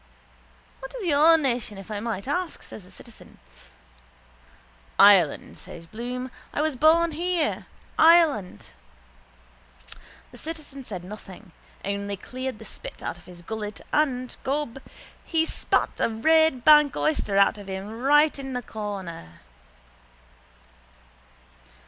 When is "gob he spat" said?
14.43-15.99